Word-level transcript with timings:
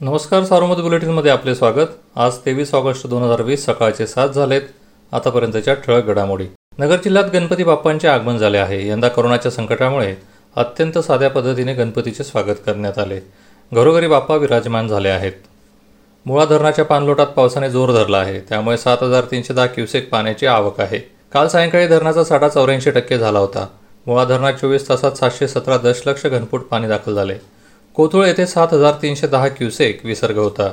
नमस्कार 0.00 0.44
सार्वमत 0.44 0.76
बुलेटिनमध्ये 0.76 1.30
आपले 1.30 1.54
स्वागत. 1.54 1.86
आज 2.16 2.32
तेवीस 2.46 2.74
ऑगस्ट 2.74 3.06
दोन 3.06 3.22
हजार 3.22 3.42
वीस 3.42 3.64
सकाळचे 3.66 4.06
सात 4.06 4.28
झालेत. 4.28 4.62
आतापर्यंतच्या 5.12 5.74
ठळक 5.74 6.04
घडामोडी. 6.04 6.46
नगर 6.78 6.96
जिल्ह्यात 6.96 7.24
गणपती 7.32 7.64
बाप्पांचे 7.64 8.08
आगमन 8.08 8.36
झाले 8.36 8.58
आहे. 8.58 8.88
यंदा 8.88 9.08
कोरोनाच्या 9.08 9.52
संकटामुळे 9.52 10.14
अत्यंत 10.56 10.98
साध्या 10.98 11.30
पद्धतीने 11.30 11.74
गणपतीचे 11.74 12.24
स्वागत 12.24 12.54
करण्यात 12.66 12.98
आले. 12.98 13.20
घरोघरी 13.72 14.06
बाप्पा 14.06 14.36
विराजमान 14.36 14.88
झाले 14.88 15.08
आहेत. 15.08 15.32
मुळा 16.26 16.44
धरणाच्या 16.44 16.84
पाणलोटात 16.84 17.26
पावसाने 17.26 17.70
जोर 17.70 17.92
धरला 17.92 18.18
आहे. 18.18 18.40
त्यामुळे 18.40 18.76
सात 18.76 19.02
हजार 19.02 19.24
तीनशे 19.24 19.54
दहा 19.54 19.66
क्युसेक 19.66 20.10
पाण्याची 20.10 20.46
आवक 20.46 20.80
आहे. 20.80 20.98
काल 21.32 21.48
सायंकाळी 21.48 21.86
धरणाचा 21.86 22.24
साठा 22.24 22.48
चौऱ्याऐंशी 22.48 22.90
टक्के 22.90 23.18
झाला 23.18 23.38
होता. 23.38 23.66
मुळा 24.06 24.24
धरणात 24.24 24.54
चोवीस 24.54 24.88
तासात 24.88 25.12
सातशे 25.12 25.48
सतरा 25.48 25.76
दशलक्ष 25.76 26.26
घनफूट 26.26 26.60
पाणी 26.60 26.88
दाखल 26.88 27.14
झाले. 27.14 27.57
कोथुळ 27.98 28.26
येथे 28.26 28.46
सात 28.46 28.68
हजार 28.72 28.92
तीनशे 29.02 29.26
दहा 29.26 29.48
क्युसेक 29.48 30.00
विसर्ग 30.04 30.38
होता. 30.38 30.72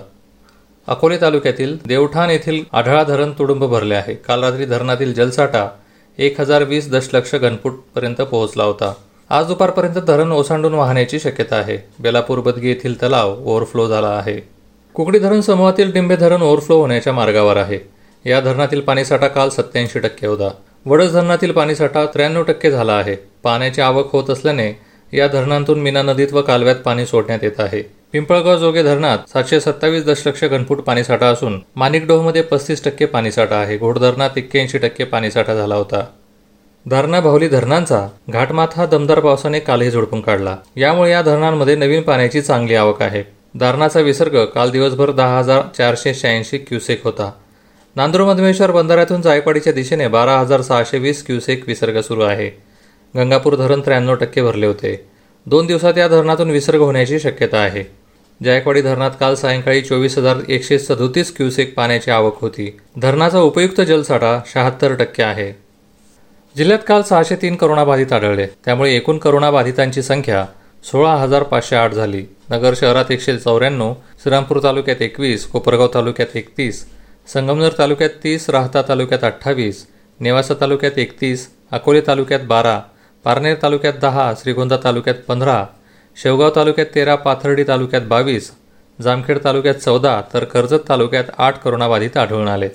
अकोले 0.87 1.17
तालुक्यातील 1.21 1.77
देवठाण 1.85 2.29
येथील 2.29 2.63
आढळा 2.73 3.03
धरण 3.03 3.31
तुडुंब 3.31 3.63
भरले 3.63 3.95
आहे. 3.95 4.15
काल 4.15 4.43
रात्री 4.43 4.65
धरणातील 4.65 5.13
जलसाठा 5.13 5.69
एक 6.17 6.41
हजार 6.41 6.63
वीस 6.63 6.91
दशलक्ष 6.91 7.35
घनफूटपर्यंत 7.35 8.15
पोहोचला 8.15 8.63
होता. 8.63 8.93
आज 9.29 9.45
दुपारपर्यंत 9.45 9.95
धरण 9.95 10.31
ओसांडून 10.31 10.73
वाहण्याची 10.73 11.19
शक्यता 11.19 11.55
आहे. 11.55 11.77
बेलापूर 11.99 12.39
बदगी 12.39 12.67
येथील 12.67 13.01
तलाव 13.01 13.35
ओव्हरफ्लो 13.45 13.87
झाला 13.87 14.07
आहे. 14.07 14.49
कुकडी 14.93 15.19
धरण 15.19 15.41
समूहातील 15.41 15.91
डिंबे 15.91 16.15
धरण 16.15 16.41
ओव्हरफ्लो 16.41 16.79
होण्याच्या 16.79 17.13
मार्गावर 17.13 17.57
आहे. 17.57 17.79
या 18.25 18.39
धरणातील 18.39 18.81
पाणीसाठा 18.81 19.27
काल 19.27 19.49
सत्याऐंशी 19.49 19.99
टक्के 19.99 20.27
होता. 20.27 20.49
वडस 20.85 21.11
धरणातील 21.11 21.51
पाणीसाठा 21.51 22.05
त्र्याण्णव 22.05 22.43
टक्के 22.43 22.71
झाला 22.71 22.93
आहे. 22.93 23.15
पाण्याची 23.43 23.81
आवक 23.81 24.11
होत 24.11 24.29
असल्याने 24.29 24.84
या 25.13 25.27
धरणांतून 25.27 25.79
मीना 25.79 26.01
नदीत 26.01 26.33
व 26.33 26.41
कालव्यात 26.41 26.75
पाणी 26.75 27.05
सोडण्यात 27.05 27.39
येत 27.43 27.59
आहे. 27.59 27.81
पिंपळगाव 28.11 28.57
जोगे 28.57 28.83
धरणात 28.83 29.17
सातशे 29.33 29.59
सत्तावीस 29.59 30.05
दशलक्ष 30.05 30.43
घनफूट 30.43 30.81
पाणीसाठा 30.81 31.25
असून 31.25 31.59
माणिकडोहमध्ये 31.75 32.41
पस्तीस 32.41 32.83
टक्के 32.83 33.05
पाणीसाठा 33.05 33.55
आहे. 33.55 33.77
घोड 33.77 33.99
धरणात 33.99 34.29
एक्क्याऐंशी 34.37 34.77
टक्के 34.77 35.03
पाणीसाठा 35.03 35.55
झाला 35.55 35.75
होता. 35.75 36.05
धारणा 36.89 37.19
भावली 37.19 37.47
धरणांचा 37.47 38.07
घाटमाथा 38.29 38.85
दमदार 38.85 39.19
पावसाने 39.19 39.59
कालही 39.59 39.91
झोडपून 39.91 40.21
काढला. 40.21 40.57
यामुळे 40.75 41.11
या 41.11 41.21
धरणांमध्ये 41.21 41.75
नवीन 41.75 42.01
पाण्याची 42.01 42.41
चांगली 42.41 42.75
आवक 42.75 43.01
आहे. 43.01 43.23
धारणाचा 43.59 43.99
विसर्ग 43.99 44.45
काल 44.45 44.71
दिवसभर 44.71 45.11
दहा 45.11 45.39
हजार 45.39 45.61
चारशे 45.77 46.13
शहाऐंशी 46.13 46.57
क्युसेक 46.57 47.03
होता. 47.03 47.31
नांदूर 47.95 48.21
मधमेश्वर 48.21 48.71
बंधाऱ्यातून 48.71 49.21
जायकवाडीच्या 49.21 49.73
दिशेने 49.73 50.07
बारा 50.07 50.39
हजार 50.39 50.61
सहाशे 50.61 50.97
वीस 50.97 51.25
क्युसेक 51.25 51.63
विसर्ग 51.67 52.01
सुरू 52.01 52.21
आहे. 52.21 52.74
गंगापूर 53.15 53.55
धरण 53.55 53.81
त्र्याण्णव 53.81 54.15
टक्के 54.15 54.41
भरले 54.41 54.65
होते. 54.65 55.05
दोन 55.45 55.65
दिवसात 55.65 55.97
या 55.97 56.07
धरणातून 56.07 56.49
विसर्ग 56.51 56.81
होण्याची 56.81 57.19
शक्यता 57.19 57.57
आहे. 57.57 57.83
जायकवाडी 58.43 58.81
धरणात 58.81 59.11
काल 59.19 59.35
सायंकाळी 59.35 59.81
चोवीस 59.81 60.17
हजार 60.17 60.37
एकशे 60.47 60.79
सदोतीस 60.79 61.35
क्युसेक 61.35 61.73
पाण्याची 61.75 62.11
आवक 62.11 62.39
होती. 62.41 62.77
धरणाचा 63.01 63.39
उपयुक्त 63.39 63.81
जलसाठा 63.81 64.39
शहात्तर 64.53 64.95
टक्के 64.95 65.23
आहे. 65.23 65.51
जिल्ह्यात 66.55 66.79
काल 66.87 67.01
सहाशे 67.01 67.35
तीन 67.35 67.55
करोनाबाधित 67.55 68.13
आढळले. 68.13 68.45
त्यामुळे 68.65 68.95
एकूण 68.95 69.17
करोनाबाधितांची 69.17 70.01
संख्या 70.01 70.45
सोळा 70.91 71.15
हजार 71.15 71.43
पाचशे 71.43 71.75
आठ 71.75 71.93
झाली. 71.93 72.25
नगर 72.49 72.73
शहरात 72.75 73.11
एकशे 73.11 73.37
चौऱ्याण्णव 73.37 73.93
श्रीरामपूर 74.23 74.59
तालुक्यात 74.63 75.01
एकवीस 75.01 75.45
कोपरगाव 75.45 75.87
तालुक्यात 75.93 76.35
एकतीस 76.37 76.85
संगमनेर 77.33 77.71
तालुक्यात 77.77 78.09
तीस 78.23 78.49
राहता 78.49 78.81
तालुक्यात 78.81 79.23
अठ्ठावीस 79.23 79.85
नेवासा 80.19 80.53
तालुक्यात 80.61 80.99
एकतीस 80.99 81.47
अकोले 81.71 82.01
तालुक्यात 82.07 82.39
बारा 82.47 82.79
पारनेर 83.25 83.55
तालुक्यात 83.61 83.93
दहा 84.01 84.33
श्रीगोंदा 84.41 84.77
तालुक्यात 84.83 85.15
पंधरा 85.27 85.65
शेवगाव 86.15 86.49
तालुक्यात 86.55 86.87
तेरा 86.95 87.15
पाथर्डी 87.15 87.63
तालुक्यात 87.63 88.01
बावीस 88.01 88.51
जामखेड 89.01 89.37
तालुक्यात 89.43 89.75
चौदा 89.75 90.21
तर 90.33 90.43
कर्जत 90.43 90.83
तालुक्यात 90.89 91.23
आठ 91.37 91.57
करोनाबाधित 91.63 92.17
आढळून 92.17 92.47
आले. 92.47 92.69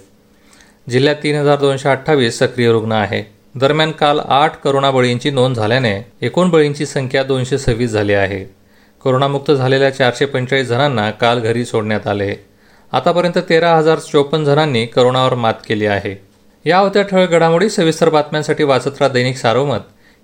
जिल्ह्यात 0.90 1.16
तीन 1.22 1.36
हजार 1.36 1.58
दोनशे 1.58 1.88
अठ्ठावीस 1.88 2.38
सक्रिय 2.38 2.70
रुग्ण 2.72 2.92
आहे. 2.92 3.22
दरम्यान 3.54 3.90
काल 3.90 4.20
आठ 4.28 4.60
करोना 4.60 4.90
बळींची 4.90 5.30
नोंद 5.30 5.56
झाल्याने 5.56 6.00
एकूण 6.22 6.50
बळींची 6.50 6.86
संख्या 6.86 7.22
दोनशे 7.22 7.58
सव्वीस 7.58 7.90
झाली 7.90 8.14
आहे. 8.14 8.44
कोरोनामुक्त 9.02 9.52
झालेल्या 9.52 9.90
चारशे 9.90 10.26
पंचेचाळीस 10.26 10.66
जणांना 10.66 11.10
काल 11.10 11.40
घरी 11.40 11.64
सोडण्यात 11.64 12.06
आले. 12.06 12.34
आतापर्यंत 12.92 13.38
तेरा 13.38 13.76
हजार 13.76 13.98
चोपन्न 13.98 14.44
जणांनी 14.44 14.86
करोनावर 14.86 15.34
मात 15.34 15.54
केली 15.68 15.86
आहे. 15.86 16.14
या 16.64 16.78
होत्या 16.78 17.02
ठळक 17.02 17.30
घडामोडी 17.30 17.70
सविस्तर 17.70 18.08
बातम्यांसाठी 18.08 18.64
वाचत 18.64 19.00
राहा 19.00 19.08
दैनिक 19.08 19.36
सारोमत. 19.36 19.78